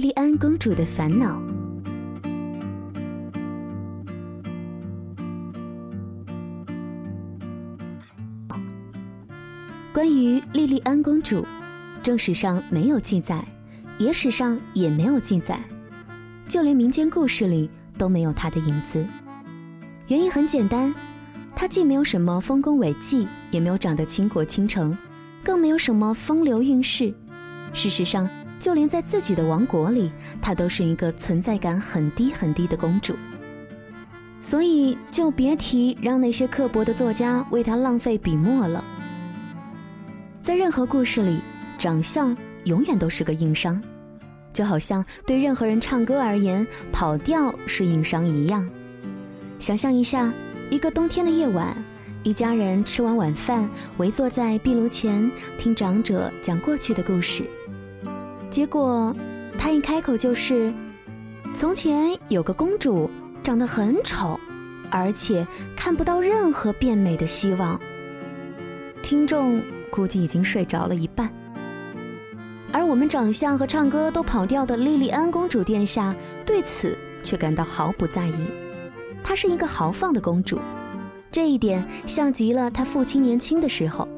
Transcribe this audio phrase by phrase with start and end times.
[0.00, 1.38] 莉莉安公主的烦恼。
[9.92, 11.46] 关于莉莉安公主，
[12.02, 13.44] 正史上没有记载，
[13.98, 15.62] 野史上也没有记载，
[16.48, 19.06] 就连民间故事里都没有她的影子。
[20.08, 20.94] 原因很简单，
[21.54, 24.96] 她既没有什么丰功伟绩，也没有长得倾国倾城，
[25.44, 27.12] 更没有什么风流韵事。
[27.74, 28.26] 事实上，
[28.60, 33.16] 就连在自己的王国里，她都是一个存在感很低很低的公主。
[34.40, 38.84] 所以，就别提让那些刻薄的作家为她浪费笔墨了。
[40.42, 41.40] 在任何故事里，
[41.78, 43.82] 长相永远都是个硬伤，
[44.52, 48.68] 就好像对任何人唱歌而言，跑调是硬伤一样。
[49.58, 50.32] 想象一下，
[50.70, 51.76] 一个冬天的夜晚，
[52.22, 53.68] 一家人吃完晚饭，
[53.98, 57.44] 围坐在壁炉前听长者讲过去的故事。
[58.50, 59.14] 结果，
[59.56, 60.74] 他一开口就是
[61.54, 63.08] ：“从前有个公主，
[63.44, 64.38] 长得很丑，
[64.90, 67.80] 而且看不到任何变美的希望。”
[69.04, 71.30] 听众估计已经睡着了一半。
[72.72, 78.34] 而我们长相和唱歌都跑调的莉莉安公主殿下，对此却感到毫不在意。
[79.22, 80.58] 她是一个豪放的公主，
[81.30, 84.08] 这一点像极了她父亲年轻的时候。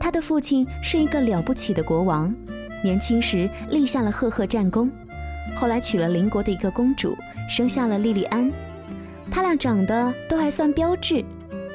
[0.00, 2.34] 她的父亲是一个了不起的国王。
[2.82, 4.90] 年轻时立下了赫赫战功，
[5.56, 7.16] 后来娶了邻国的一个公主，
[7.48, 8.50] 生下了莉莉安。
[9.30, 11.24] 他俩长得都还算标致，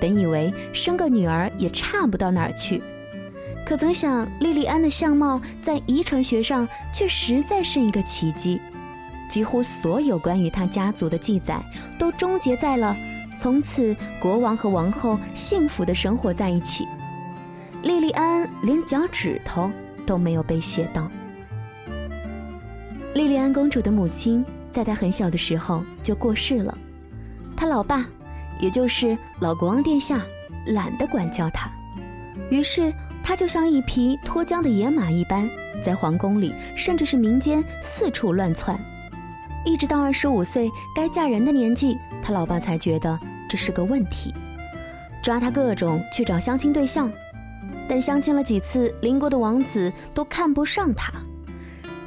[0.01, 2.81] 本以为生个女儿也差不到哪儿去，
[3.65, 8.59] 可曾想莉莉安的相貌在遗传学上却实在是一个奇迹。
[9.29, 11.59] 几乎所有关于她家族的记载
[11.97, 12.95] 都终结在了
[13.37, 16.87] 从此国王和王后幸福的生活在一起。
[17.81, 19.71] 莉莉安连脚趾头。
[20.05, 21.09] 都没有被写到。
[23.13, 26.75] 莉莉安公主的母亲在她很小的时候就过世了，
[27.55, 28.05] 她老爸，
[28.59, 30.21] 也就是老国王殿下，
[30.67, 31.69] 懒得管教她，
[32.49, 32.91] 于是
[33.23, 35.47] 她就像一匹脱缰的野马一般，
[35.81, 38.79] 在皇宫里甚至是民间四处乱窜，
[39.63, 44.33] 一直到二十五岁该嫁人的年纪，她老爸才觉得这是个问题，
[45.21, 47.11] 抓她各种去找相亲对象。
[47.87, 51.11] 但相亲了几次，邻国的王子都看不上她，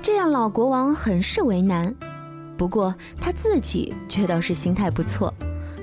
[0.00, 1.94] 这让老国王很是为难。
[2.56, 5.32] 不过他自己却倒是心态不错，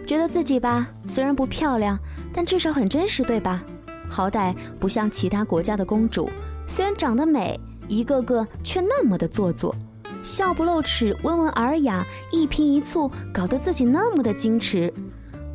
[0.08, 2.00] 觉得自己吧虽然不漂亮，
[2.34, 3.64] 但至少很真实，对吧？
[4.10, 6.30] 好歹不像其他国家的公主，
[6.66, 9.76] 虽然长得美，一个个却那么的做作，
[10.24, 14.92] 笑不露齿，温文尔雅，一颦一蹙搞得自己那么的矜持，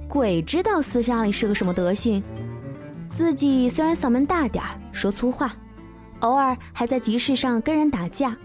[0.09, 2.22] 鬼知道私下里是个什么德行。
[3.10, 5.52] 自己虽然嗓门大点儿，说粗话，
[6.20, 8.36] 偶尔还在集市上跟人打架，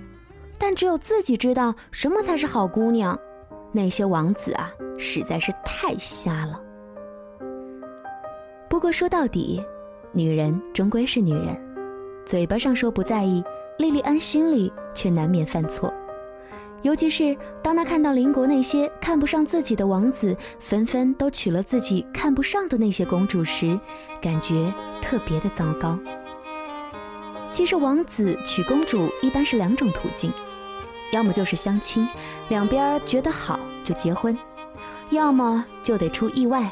[0.57, 3.17] 但只有自己知道什么才是好姑娘。
[3.71, 6.59] 那些王子啊，实在是太瞎了。
[8.69, 9.63] 不过说到底，
[10.11, 11.59] 女人终归是女人，
[12.25, 13.43] 嘴巴上说不在意，
[13.77, 15.93] 莉莉安心里却难免犯错。
[16.83, 23.79] 尤其是当他看到邻国那些看不上自己的王子纷纷都娶了自己看不上的那些公主时，
[24.21, 24.71] 感觉
[25.01, 25.97] 特别的糟糕。
[27.49, 30.31] 其实王子娶公主一般是两种途径，
[31.13, 32.05] 要么就是相亲，
[32.49, 34.35] 两边觉得好就结婚；
[35.09, 36.69] 要么就得出意外，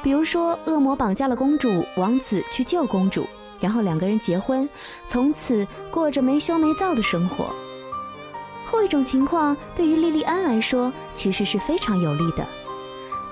[0.00, 3.26] 比如说恶魔绑架了公主，王子去救公主，
[3.58, 4.68] 然后两个人结婚，
[5.06, 7.52] 从此过着没羞没臊的生活。
[8.64, 12.46] 后一种情况对于莉莉安来说其实是非常有利的，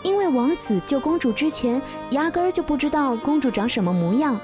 [0.02, 1.80] 因为王子救公主之前
[2.10, 4.38] 压根儿就不知道公主长什么模样。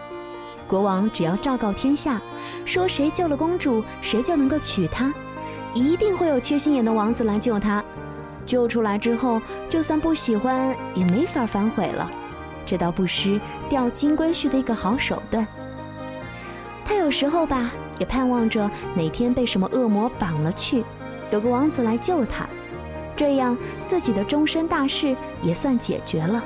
[0.67, 2.21] 国王只要昭告天下，
[2.65, 5.13] 说谁救了公主，谁就能够娶她，
[5.75, 7.83] 一定会有缺心眼的王子来救她。
[8.47, 12.11] 救出来之后，就算不喜欢也没法反悔了。
[12.65, 15.47] 这倒不失钓金龟婿的一个好手段。
[16.85, 17.71] 他有时候吧。
[17.99, 20.85] 也盼望着哪天被什么恶魔绑了去，
[21.31, 22.47] 有个王子来救他，
[23.17, 26.43] 这样自己的终身大事也算解决了。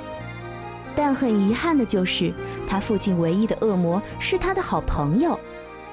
[0.95, 2.33] 但很遗憾的就是，
[2.67, 5.39] 他父亲唯一的恶魔是他的好朋友，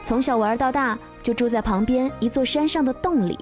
[0.04, 3.38] 从小玩到大就住在旁边一座山上的洞里。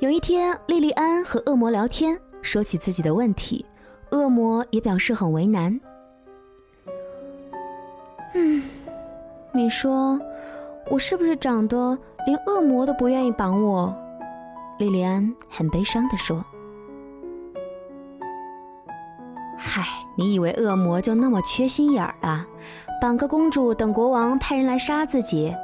[0.00, 3.64] 有一天，莉莉安和恶魔聊天，说起自己的问题，
[4.10, 5.80] 恶魔也表示很为难。
[8.34, 8.62] 嗯。
[9.56, 10.18] 你说，
[10.90, 11.96] 我是不是长得
[12.26, 13.94] 连恶魔都不愿意绑我？
[14.78, 16.44] 莉莉安很悲伤地说
[19.56, 19.84] ：“嗨，
[20.18, 22.44] 你以为恶魔就那么缺心眼儿啊？
[23.00, 25.54] 绑个公主等国王派人来杀自己？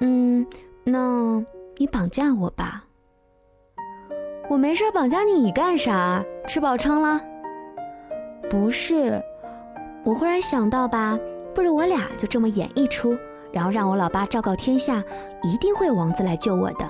[0.00, 0.46] 嗯，
[0.84, 1.42] 那
[1.78, 2.84] 你绑架我吧。
[4.50, 6.22] 我没事绑架你干啥？
[6.46, 7.18] 吃饱撑了？
[8.50, 9.18] 不是，
[10.04, 11.18] 我忽然想到吧，
[11.54, 13.16] 不如我俩就这么演一出，
[13.52, 15.02] 然后让我老爸昭告天下，
[15.42, 16.86] 一定会有王子来救我的。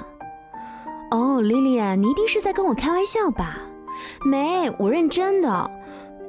[1.11, 3.59] 哦，莉莉安，你一定是在跟我开玩笑吧？
[4.25, 5.71] 没，我认真的。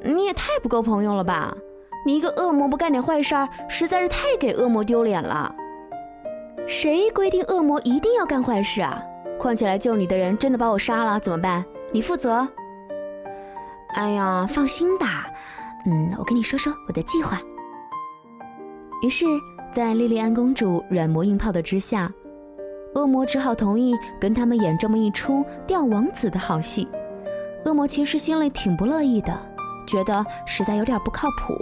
[0.04, 1.56] 你也太不够朋友了吧？
[2.06, 5.56] 你一个恶魔不干点坏事儿，实在是太给恶魔丢脸了。
[6.68, 9.02] 谁规定恶魔一定要干坏事啊？
[9.40, 11.66] 况且来救你的人真的把我杀了怎么办？
[11.92, 12.48] 你负责。
[13.96, 15.26] 哎呀，放心吧，
[15.86, 17.40] 嗯，我跟你说说我的计划。
[19.06, 19.24] 于是，
[19.72, 22.12] 在莉莉安公主软磨硬泡的之下，
[22.96, 26.88] 恶魔只好同意跟他们演这么一出钓王子的好戏。
[27.66, 29.32] 恶魔其实心里挺不乐意的，
[29.86, 31.54] 觉得实在有点不靠谱，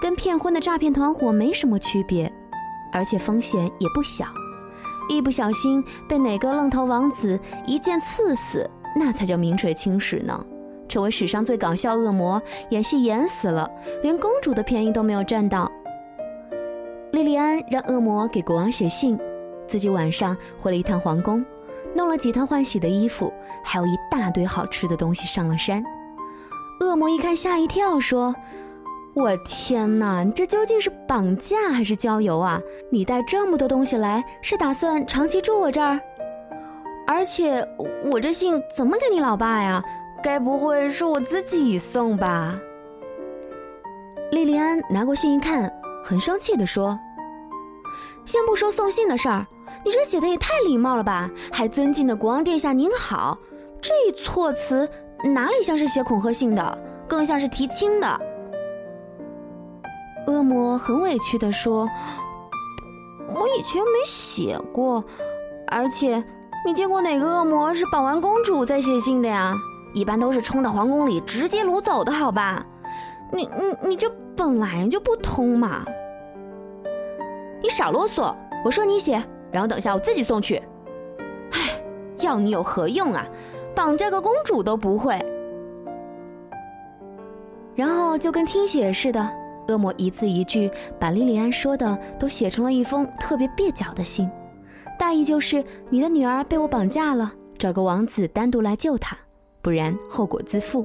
[0.00, 2.32] 跟骗婚的诈骗团伙没什么区别，
[2.94, 4.24] 而且风险也不小。
[5.10, 10.42] 一不小心被哪个愣头王子一剑刺死，那才叫名垂青史呢，
[10.88, 12.40] 成为史上最搞笑恶魔，
[12.70, 13.70] 演戏演死了，
[14.02, 15.70] 连公主的便宜都没有占到。
[17.12, 19.18] 莉莉安让恶魔给国王写信，
[19.66, 21.44] 自己晚上回了一趟皇宫，
[21.94, 23.32] 弄了几套换洗的衣服，
[23.62, 25.84] 还有一大堆好吃的东西上了山。
[26.80, 28.34] 恶魔一看吓一跳，说。
[29.14, 32.58] 我天哪，这究竟是绑架还是郊游啊？
[32.90, 36.00] 你带这么多东西来，是打算长期住我这儿？
[37.06, 37.62] 而且
[38.10, 39.84] 我这信怎么给你老爸呀？
[40.22, 42.58] 该不会是我自己送吧？
[44.30, 45.70] 莉莉安拿过信一看，
[46.02, 46.98] 很生气地说
[48.24, 49.46] ：“先不说送信的事儿，
[49.84, 51.30] 你这写的也太礼貌了吧？
[51.52, 53.38] 还尊敬的国王殿下您好，
[53.80, 54.88] 这措辞
[55.24, 56.78] 哪里像是写恐吓信的，
[57.08, 58.20] 更像是提亲的。”
[60.26, 61.88] 恶魔很委屈地说
[63.28, 65.04] ：“我以前没写过，
[65.66, 66.22] 而且
[66.64, 69.54] 你见过哪个恶魔是绑完公主再写信的呀？
[69.94, 72.64] 一般都是冲到皇宫里直接掳走的，好吧？
[73.32, 75.84] 你你你这本来就不通嘛！
[77.62, 78.34] 你少啰嗦，
[78.64, 80.60] 我说你写，然后等下我自己送去。
[81.52, 81.82] 唉，
[82.18, 83.26] 要你有何用啊？
[83.74, 85.18] 绑架个公主都不会。
[87.74, 89.28] 然后就跟听写似的。”
[89.68, 90.68] 恶魔一字一句
[90.98, 94.28] 把莉莉安说的都写成了一封特别蹩脚的信，
[94.98, 99.16] 大意就是你的女儿被我绑架了，找个王子单独来救她，
[99.62, 100.84] 不然后果自负。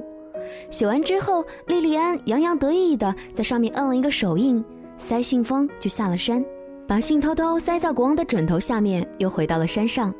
[0.70, 4.64] 写完之后，莉莉安洋洋得意的在上面摁了一个手印，
[4.96, 6.44] 塞信封就下了山，
[6.86, 10.14] 把信偷偷塞在国王的枕头下面，又回到了山上。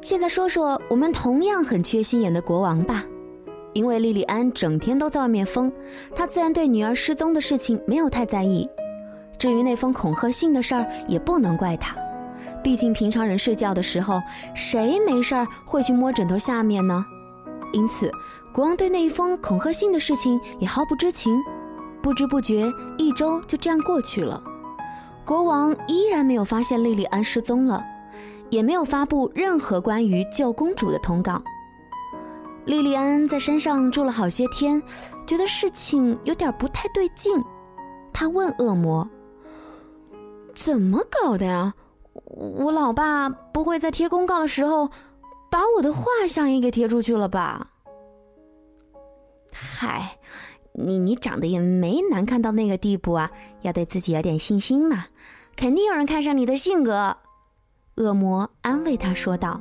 [0.00, 3.04] 现在说说我们同样很缺心眼的国王吧。
[3.74, 5.72] 因为莉莉安整天都在外面疯，
[6.14, 8.68] 她自然对女儿失踪的事情没有太在意。
[9.38, 11.96] 至于那封恐吓信的事儿，也不能怪她，
[12.62, 14.20] 毕竟平常人睡觉的时候，
[14.54, 17.02] 谁没事儿会去摸枕头下面呢？
[17.72, 18.12] 因此，
[18.52, 21.42] 国王对那一封恐吓信的事情也毫不知情。
[22.02, 22.68] 不知不觉，
[22.98, 24.42] 一周就这样过去了，
[25.24, 27.80] 国王依然没有发现莉莉安失踪了，
[28.50, 31.40] 也没有发布任何关于救公主的通告。
[32.64, 34.82] 莉莉安在山上住了好些天，
[35.24, 37.32] 觉得事情有点不太对劲。
[38.12, 39.08] 她问恶魔
[40.56, 41.72] ：“怎么搞的呀？
[42.24, 44.90] 我老爸不会在贴公告的时候
[45.48, 47.68] 把我的画像也给贴出去了吧？”
[49.52, 50.18] 嗨，
[50.72, 53.30] 你你长得也没难看到那个地步啊，
[53.60, 55.06] 要对自己有点信心嘛。
[55.54, 57.16] 肯定有人看上你的性格。”
[57.96, 59.60] 恶魔安慰他说道。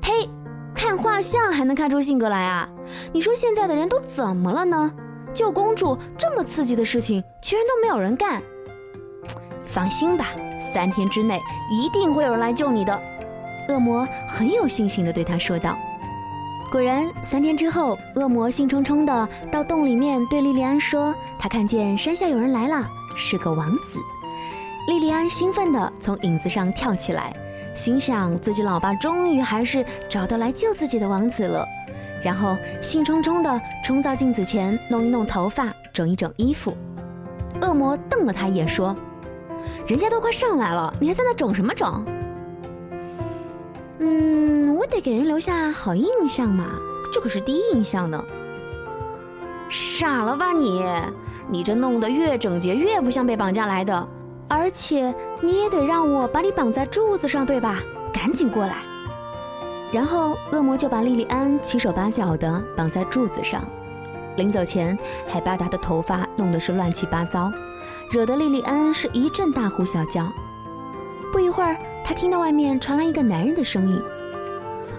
[0.00, 0.28] 呸
[0.74, 2.68] 看画像还能看出性格来啊？
[3.12, 4.92] 你说现在的人都怎么了呢？
[5.34, 8.42] 救公主这么刺激的事情，居然都没有人干。
[9.66, 13.02] 放心吧，三天之内一定会有人来救你的。
[13.68, 15.76] 恶魔很有信心地对他说道。
[16.72, 23.98] 果然，三天之后，恶魔兴冲冲地到洞里面对莉莉安说：“他看见山下有人来了，是个王子。”
[24.88, 27.30] 莉莉安兴奋地从影子上跳起来。
[27.74, 31.68] 心想自己老爸终于还是找到来救自己的王子了，
[32.22, 36.74] 然后兴冲冲地冲到镜子前弄一弄头发，整一整衣服。
[37.60, 38.96] 恶魔瞪了他一眼说
[39.86, 42.02] ：“人家都快上来了，你还在那整什么整
[44.00, 46.64] ？”“嗯，我得给人留下好印象嘛，
[47.12, 48.20] 这可是第一印象呢。
[49.70, 50.84] ”“傻了吧你？
[51.48, 54.08] 你这弄得越整洁越不像被绑架来的。”
[54.50, 57.78] 而且你也得让我把你绑在柱子上，对吧？
[58.12, 58.78] 赶紧过来。
[59.92, 63.64] 然后恶魔就把莉莉安七手八脚的绑在柱子上，
[64.34, 64.98] 临走前
[65.28, 67.52] 还把她的头发弄得是乱七八糟，
[68.10, 70.26] 惹得莉莉安是一阵大呼小叫。
[71.32, 74.02] 不一会儿，他听到外面传来一个男人的声音：“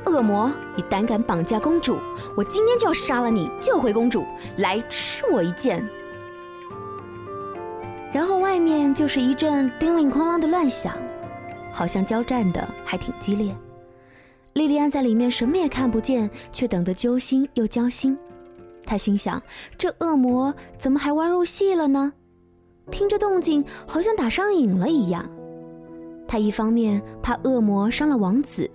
[0.06, 1.98] 恶魔，你胆敢绑架公主，
[2.36, 4.26] 我今天就要杀了你，救回公主，
[4.58, 5.88] 来吃我一剑！”
[8.14, 10.96] 然后外面就是一阵叮铃哐啷的乱响，
[11.72, 13.56] 好像交战的还挺激烈。
[14.54, 18.16] 莉莉安在里面什么也看不见，却等得揪心又焦心。
[18.86, 19.42] 她心想：
[19.78, 22.14] 这恶魔怎么还玩入戏了呢？
[22.92, 25.28] 听着动静，好像打上瘾了一样。
[26.28, 28.70] 她一方面怕恶魔伤了王子，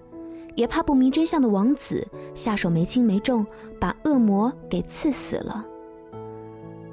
[0.58, 3.46] 也怕不明真相的王子下手没轻没重，
[3.78, 5.64] 把恶魔给刺死了。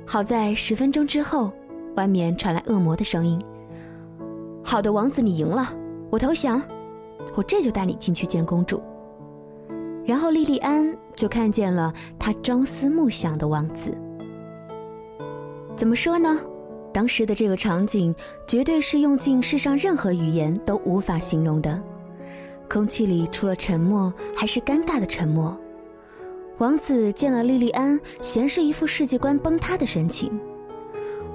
[0.05, 1.51] 好在十分钟之后，
[1.95, 3.41] 外面传来恶魔的声音
[4.63, 5.67] ：“好的，王子，你赢了，
[6.11, 6.61] 我投降。”
[7.33, 8.79] 我这就带你进去见公主。
[10.05, 13.97] 然后莉莉安就看见了她朝思暮想的王子。
[15.75, 16.39] 怎么说呢？
[16.93, 18.13] 当时的这个场景
[18.47, 21.81] 绝对是用尽世上任何语言都无法形容的。
[22.69, 25.57] 空气里除了沉默，还是尴尬的沉默。
[26.57, 30.29] 王子见了莉莉安，显是一副世界观崩塌的神情；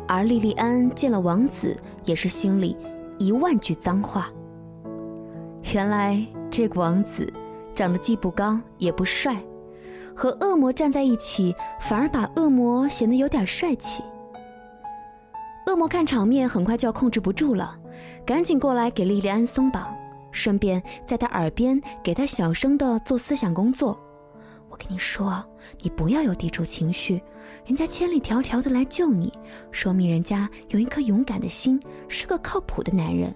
[0.08, 2.76] 而莉莉安见了王子，也是心里
[3.18, 4.30] 一万句脏话。
[5.75, 7.30] 原来这个王子
[7.75, 9.37] 长得既不高也不帅，
[10.16, 14.02] 和恶魔站在一起，反而把恶魔显得有点帅气。
[15.66, 17.76] 恶魔看场面，很快就要控制不住了，
[18.25, 19.87] 赶紧过来给莉莉安松绑，
[20.32, 23.99] 顺便在他耳边给他小声的做思想工作。
[24.68, 25.44] 我跟你说，
[25.80, 27.20] 你不要有抵触情绪，
[27.66, 29.32] 人家千里迢迢的来救你，
[29.70, 33.34] 说明人家有一颗勇敢的心，是个靠谱的男人。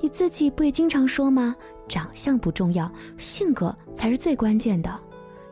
[0.00, 1.54] 你自己不也经常说吗？
[1.88, 4.98] 长相不重要，性格才是最关键的。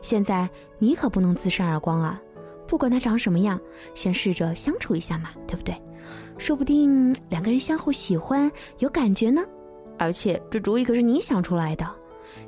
[0.01, 2.19] 现在你可不能自扇耳光啊！
[2.67, 3.59] 不管他长什么样，
[3.93, 5.79] 先试着相处一下嘛，对不对？
[6.37, 9.43] 说不定两个人相互喜欢，有感觉呢。
[10.01, 11.87] 而且这主意可是你想出来的，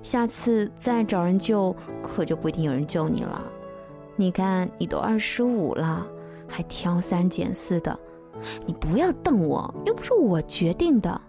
[0.01, 3.45] 下次再找人救，可就不一定有人救你了。
[4.15, 6.03] 你看你都二十五了，
[6.47, 7.95] 还挑三拣四的，
[8.65, 11.21] 你不要瞪我，又不是我决定的。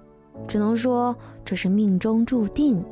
[0.48, 1.14] 只能说
[1.44, 2.82] 这是命中注定。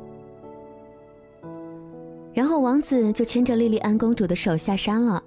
[2.35, 5.21] 然后王子就牵着莉莉安公主的手下山了，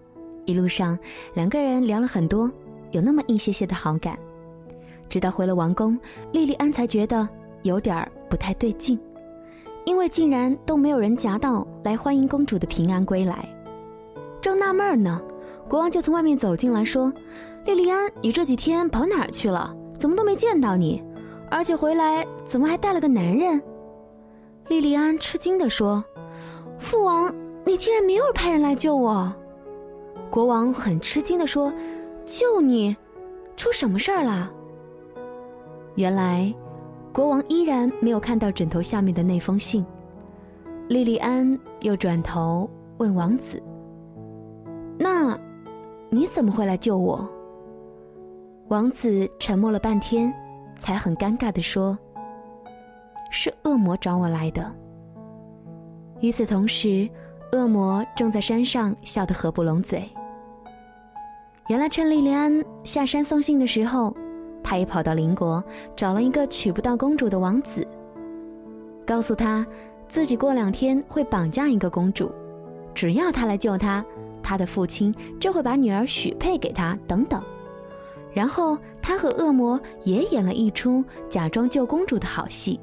[0.44, 0.96] 一路上
[1.34, 2.48] 两个人聊了很多，
[2.92, 4.16] 有那么一些些的好感。
[5.08, 5.98] 直到回了王宫，
[6.30, 7.28] 莉莉安才觉得
[7.66, 8.98] 有点不太对劲，
[9.84, 13.48] 因为竟然都没有人夹道来欢迎公主的平安归来。
[14.40, 15.20] 正纳闷呢，
[15.68, 17.12] 国王就从外面走进来说
[17.66, 19.74] ：“莉莉安，你这几天跑哪儿去了？
[19.98, 21.02] 怎么都没见到你？”
[21.50, 23.62] 而且回来怎么还带了个男人？
[24.68, 26.04] 莉莉安吃惊地说
[26.78, 27.32] ：“父王，
[27.64, 29.32] 你竟然没有派人来救我！”
[30.28, 31.72] 国王很吃惊地说
[32.26, 32.96] ：“救你？
[33.56, 34.50] 出什么事儿了？”
[35.94, 36.52] 原来，
[37.16, 39.82] 国王依然没有看到枕头下面的那封信。
[40.88, 42.68] 莉莉安又转头
[42.98, 43.58] 问王子
[45.00, 45.34] ：“那，
[46.10, 47.26] 你怎么会来救我？”
[48.68, 50.30] 王子沉默了半天。
[50.78, 51.98] 才很尴尬地说
[53.32, 54.70] ：“是恶魔找我来的。”
[56.20, 57.08] 与此同时，
[57.52, 60.06] 恶魔正在山上笑得合不拢嘴。
[61.68, 64.14] 原来趁莉莉安下山送信的时候，
[64.68, 65.62] 他也跑到邻国
[65.94, 67.86] 找了一个娶不到公主的王子，
[69.06, 69.64] 告诉他
[70.08, 72.32] 自己过两天会绑架一个公主，
[72.92, 74.04] 只要他来救她，
[74.42, 77.40] 他的父亲就会把女儿许配给他，等等。
[78.34, 82.80] 然后他和恶魔也演了一出假装救公主的好戏，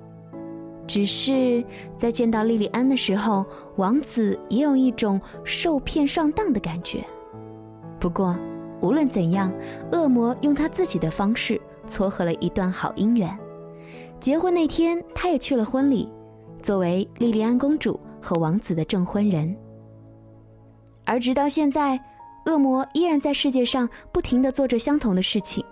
[0.87, 1.61] 只是
[1.97, 7.03] 在见到莉莉安的时候，王子也有一种受骗上当的感觉。
[7.99, 8.33] 不过，
[8.79, 9.51] 无论怎样，
[9.91, 13.37] 恶魔用他自己的方式撮合了一段好姻缘。
[14.19, 16.09] 结婚那天，他也去了婚礼，
[16.61, 19.55] 作为莉莉安公主和王子的证婚人。
[21.05, 21.99] 而直到现在。
[22.45, 25.63] 恶魔依然在世界上不停地做着相同的事情，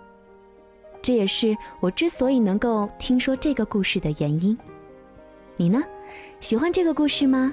[1.02, 4.56] 这也是我之所以能够听说这个故事的原因。
[5.58, 5.82] 你呢？
[6.40, 7.52] 喜欢这个故事吗？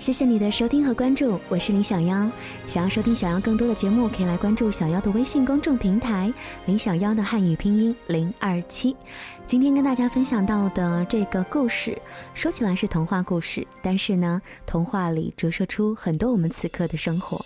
[0.00, 2.26] 谢谢你的收听和关注，我是林小妖。
[2.66, 6.32] 想要收听小妖更多的节目，可以来关注小妖的微信公众平台
[6.64, 8.96] “林小妖”的汉语拼音零二七。
[9.44, 11.94] 今天跟大家分享到的这个故事，
[12.32, 17.38] 说起来是童话故事，但是呢，童话里折射出很多我们此刻的生活。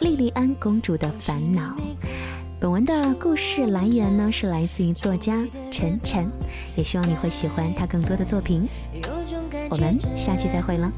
[0.00, 1.76] 莉莉安公主的烦恼。
[2.58, 5.40] 本文的故事来源呢，是来自于作家
[5.70, 6.26] 陈晨，
[6.74, 8.66] 也希望你会喜欢他更多的作品。
[9.70, 10.90] 我们下期再会了。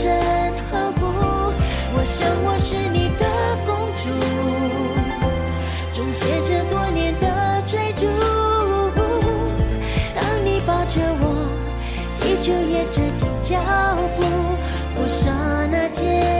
[0.00, 0.10] 身
[0.70, 1.04] 呵护，
[1.92, 3.24] 我想我是你的
[3.66, 3.68] 公
[4.00, 4.08] 主，
[5.92, 8.06] 终结这多年的追逐。
[10.14, 11.22] 当你抱着我，
[12.18, 13.58] 地球也暂停脚
[14.16, 14.24] 步，
[14.96, 15.30] 我刹
[15.70, 16.39] 那间。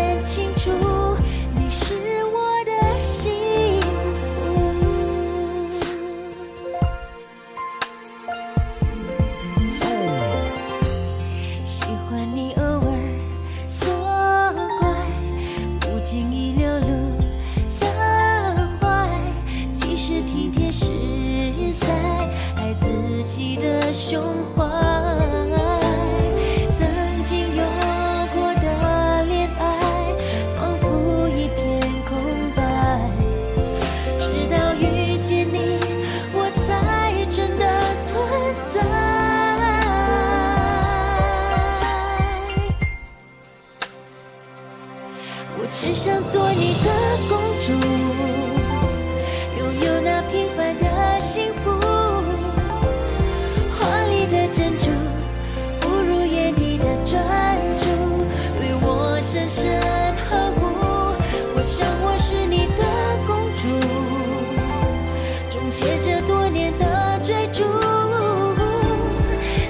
[66.27, 67.62] 多年的追逐，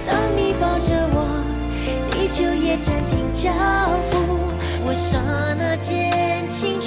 [0.06, 1.44] 当你抱着我，
[2.10, 3.50] 地球也暂停脚
[4.10, 4.16] 步，
[4.84, 5.18] 我刹
[5.58, 6.79] 那间清。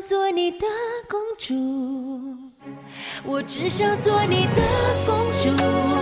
[0.00, 0.66] 做你的
[1.08, 1.54] 公主
[3.24, 4.62] 我只想做你的
[5.06, 5.95] 公主。